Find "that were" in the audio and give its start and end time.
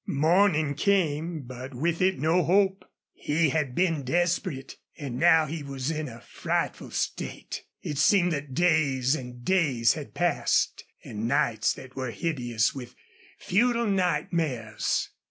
11.73-12.09